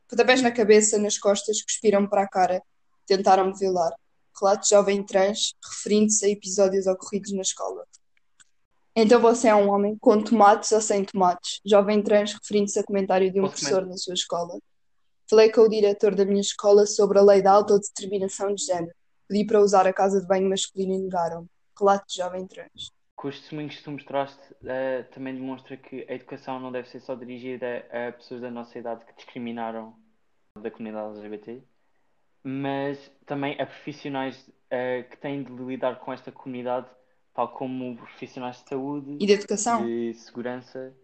Pontapés 0.09 0.43
na 0.43 0.53
cabeça, 0.53 0.99
nas 0.99 1.19
costas, 1.19 1.63
cuspiram-me 1.63 2.09
para 2.09 2.23
a 2.23 2.29
cara, 2.29 2.63
tentaram-me 3.07 3.59
violar 3.59 3.93
relato 4.41 4.69
jovem 4.69 5.03
trans, 5.03 5.55
referindo-se 5.65 6.27
a 6.27 6.29
episódios 6.29 6.87
ocorridos 6.87 7.33
na 7.33 7.43
escola. 7.43 7.85
Então 8.95 9.21
você 9.21 9.49
é 9.49 9.55
um 9.55 9.71
homem 9.71 9.97
com 9.99 10.23
tomates 10.23 10.73
ou 10.73 10.81
sem 10.81 11.05
tomates? 11.05 11.61
Jovem 11.65 12.03
trans, 12.03 12.33
referindo-se 12.35 12.79
a 12.79 12.85
comentário 12.85 13.31
de 13.33 13.41
um 13.41 13.49
professor 13.49 13.85
na 13.87 13.97
sua 13.97 14.15
escola. 14.15 14.59
Falei 15.29 15.51
com 15.51 15.63
o 15.63 15.69
diretor 15.69 16.15
da 16.15 16.25
minha 16.25 16.41
escola 16.41 16.87
sobre 16.87 17.19
a 17.19 17.23
lei 17.23 17.43
da 17.43 17.51
autodeterminação 17.51 18.55
de 18.55 18.65
género. 18.65 18.95
Pedi 19.29 19.45
para 19.45 19.61
usar 19.61 19.87
a 19.87 19.93
casa 19.93 20.21
de 20.21 20.27
banho 20.27 20.49
masculina 20.49 20.95
e 20.95 20.99
negaram-me. 20.99 21.49
Relato 21.77 22.07
de 22.07 22.17
jovem 22.17 22.47
trans. 22.47 22.93
Com 23.17 23.29
os 23.29 23.41
testemunhos 23.41 23.77
que 23.77 23.83
tu 23.83 23.91
mostraste, 23.91 24.53
uh, 24.53 25.13
também 25.13 25.35
demonstra 25.35 25.77
que 25.77 26.07
a 26.09 26.15
educação 26.15 26.61
não 26.61 26.71
deve 26.71 26.89
ser 26.89 27.01
só 27.01 27.15
dirigida 27.15 27.85
a 27.91 28.13
pessoas 28.13 28.41
da 28.41 28.51
nossa 28.51 28.79
idade 28.79 29.05
que 29.05 29.15
discriminaram 29.17 29.95
da 30.63 30.71
comunidade 30.71 31.19
LGBT, 31.19 31.63
mas 32.45 33.11
também 33.27 33.61
a 33.61 33.67
profissionais 33.67 34.39
uh, 34.47 35.09
que 35.11 35.17
têm 35.17 35.43
de 35.43 35.53
lidar 35.53 35.99
com 35.99 36.13
esta 36.13 36.31
comunidade, 36.31 36.87
tal 37.35 37.49
como 37.49 37.97
profissionais 37.97 38.63
de 38.63 38.69
saúde 38.69 39.17
e 39.19 39.27
de 39.27 39.33
educação, 39.33 39.85
de 39.85 40.15
segurança. 40.15 40.95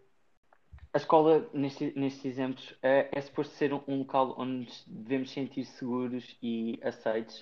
A 0.95 0.99
escola, 0.99 1.49
neste, 1.55 1.93
nestes 1.99 2.25
exemplos, 2.25 2.71
uh, 2.73 3.09
é 3.11 3.21
suposto 3.21 3.55
ser 3.55 3.73
um, 3.73 3.99
local 4.01 4.35
onde 4.39 4.71
devemos 4.87 5.31
sentir 5.31 5.65
seguros 5.65 6.37
e 6.43 6.79
aceitos. 6.83 7.41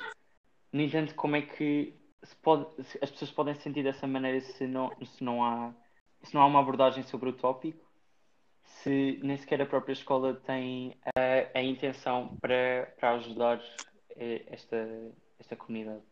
No 0.73 0.81
entanto, 0.81 1.17
como 1.17 1.35
é 1.35 1.43
que 1.43 1.93
pode, 2.43 2.67
as 3.03 3.11
pessoas 3.11 3.33
podem 3.33 3.55
se 3.57 3.63
sentir 3.63 3.83
dessa 3.83 4.07
maneira 4.07 4.41
se 4.41 4.67
não, 4.69 4.91
se 5.05 5.25
não, 5.25 5.45
há, 5.45 5.75
se 6.23 6.33
não 6.33 6.43
há 6.43 6.47
uma 6.47 6.61
abordagem 6.61 7.03
sobre 7.03 7.29
o 7.29 7.33
tópico? 7.33 7.85
Se 8.63 9.19
nem 9.23 9.37
sequer 9.37 9.61
a 9.61 9.67
própria 9.67 9.95
escola 9.95 10.35
tem 10.35 10.97
a, 11.17 11.59
a 11.59 11.63
intenção 11.63 12.37
para, 12.41 12.95
para 13.01 13.15
ajudar 13.15 13.61
esta, 14.17 15.13
esta 15.41 15.57
comunidade. 15.57 16.03